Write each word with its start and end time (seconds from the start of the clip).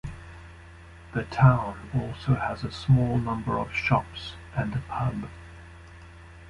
The 1.13 1.25
town 1.25 1.91
also 1.93 2.33
has 2.33 2.63
a 2.63 2.71
small 2.71 3.19
number 3.19 3.59
of 3.59 3.71
shops 3.71 4.33
and 4.55 4.73
a 4.73 4.81
pub. 4.89 5.29